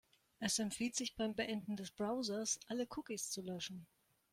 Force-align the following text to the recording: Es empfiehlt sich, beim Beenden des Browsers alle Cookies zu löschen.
Es 0.39 0.57
empfiehlt 0.57 0.95
sich, 0.95 1.15
beim 1.15 1.35
Beenden 1.35 1.75
des 1.75 1.91
Browsers 1.91 2.59
alle 2.65 2.87
Cookies 2.91 3.29
zu 3.29 3.43
löschen. 3.43 3.85